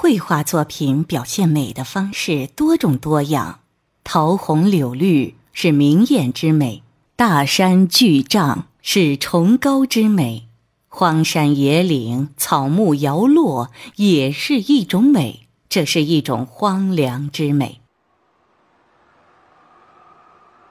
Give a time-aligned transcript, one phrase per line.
[0.00, 3.58] 绘画作品表现美的方式多种多样，
[4.04, 6.84] 桃红柳绿是明艳之美，
[7.16, 10.46] 大山巨嶂是崇高之美，
[10.86, 17.80] 荒山野岭草木摇落也是一种美，这是一种荒凉之美。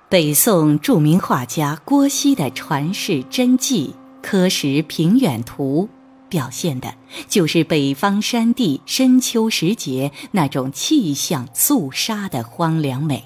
[0.07, 3.93] 北宋著名画家郭熙的传世真迹
[4.25, 5.89] 《科石平远图》。
[6.29, 6.93] 表现的
[7.27, 13.23] 就是北方山地深秋时节那种气象肃杀的荒凉美。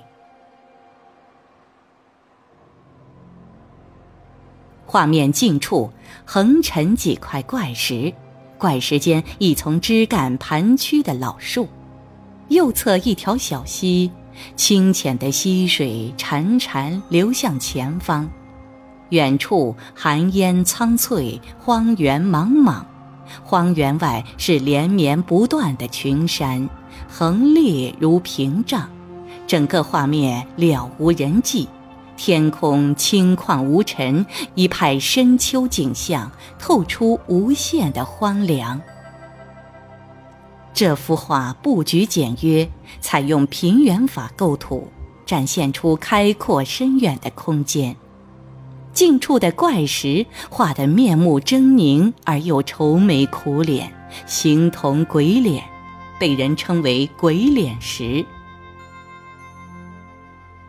[4.86, 5.90] 画面近处
[6.26, 8.14] 横陈几块怪石，
[8.58, 11.70] 怪石间一丛枝干盘曲的老树，
[12.50, 14.12] 右侧一条小溪，
[14.58, 18.30] 清浅的溪水潺潺流向前方，
[19.12, 22.84] 远处寒烟苍翠，荒原茫茫。
[23.44, 26.70] 荒原外是连绵不断的群山，
[27.08, 28.90] 横列如屏障，
[29.48, 31.68] 整个画面了无人迹。
[32.18, 34.24] 天空清旷无尘，
[34.54, 38.80] 一派深秋景象，透出无限的荒凉。
[40.72, 44.88] 这幅画布局简约，采用平原法构图，
[45.26, 47.96] 展现出开阔深远的空间。
[49.02, 53.92] 近处的怪石画得面目狰狞而又愁眉苦脸，
[54.28, 55.64] 形同鬼脸，
[56.20, 58.24] 被人称为“鬼脸石”。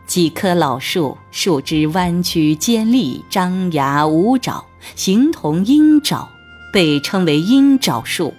[0.07, 6.27] 几棵老树树枝弯曲尖利，张牙舞爪，形同鹰爪，
[6.73, 8.33] 被称为“鹰爪树”。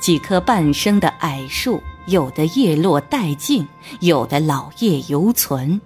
[0.00, 3.68] 几棵半生的矮树，有的叶落殆尽，
[4.00, 5.78] 有的老叶犹存。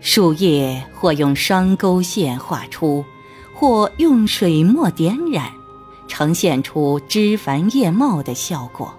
[0.00, 3.04] 树叶或用双钩线画出，
[3.54, 5.50] 或用水墨点染，
[6.06, 8.92] 呈现出枝繁叶茂的效果，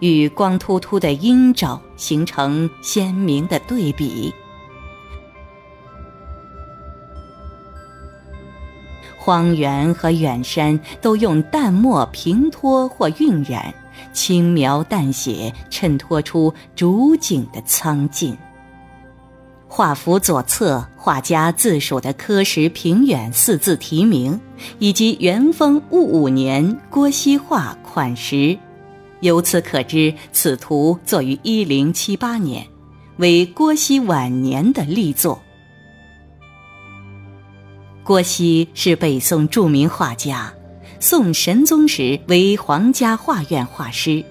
[0.00, 4.32] 与光秃秃的鹰爪形成鲜明的对比。
[9.18, 13.72] 荒原和远山都用淡墨平托或晕染，
[14.14, 18.36] 轻描淡写，衬托出主景的苍劲。
[19.72, 24.38] 画幅左侧，画家自署的“科石平远”四字题名，
[24.80, 28.58] 以及元丰戊午年郭熙画款识，
[29.20, 32.66] 由此可知，此图作于一零七八年，
[33.18, 35.40] 为郭熙晚年的力作。
[38.02, 40.52] 郭熙是北宋著名画家，
[40.98, 44.24] 宋神宗时为皇家画院画师。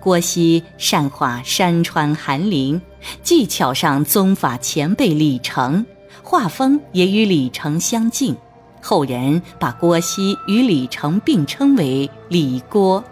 [0.00, 2.80] 郭熙善画山川寒林，
[3.22, 5.84] 技巧上宗法前辈李成，
[6.22, 8.36] 画风也与李成相近。
[8.82, 13.02] 后人把郭熙与李成并称为“李郭”。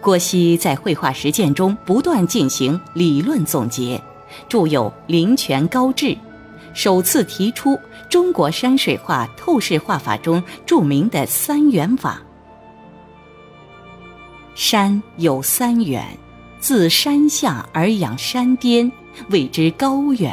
[0.00, 4.00] 郭熙在绘画实践中不断进行理论总结，
[4.48, 6.06] 著有《灵泉高致》，
[6.74, 12.22] 首次提出中国山水画透视画法中著名的三元法。
[14.54, 16.06] 山有三远，
[16.64, 18.90] 自山下而仰山巅，
[19.28, 20.32] 谓之高远；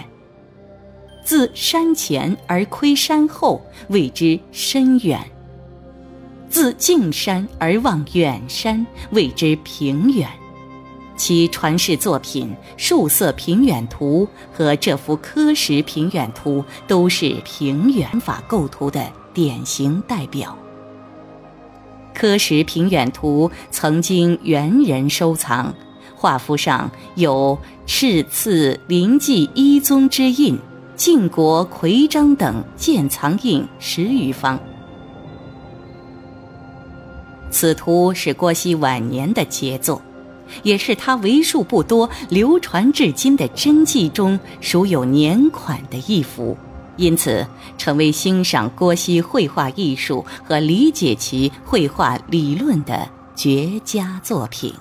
[1.26, 5.20] 自山前而窥山后，谓之深远；
[6.50, 10.26] 自近山而望远山，谓之平远。
[11.18, 14.26] 其传世作品《树色平远图》
[14.58, 20.58] 和这幅《科石平远图》都是平远法构图的典型代表。
[22.14, 25.76] 科石平远图曾经元人收藏，
[26.22, 30.56] 画幅上有赤刺临济一宗之印、
[30.96, 34.60] 晋国魁章等鉴藏印十余方。
[37.50, 40.00] 此图是郭熙晚年的杰作，
[40.62, 46.56] 也是他为数不多流传至今的真迹中属有年款的一幅。
[46.98, 47.48] 因此，
[47.80, 54.72] 成为欣赏郭熙绘画艺术和理解其绘画理论的绝佳作品。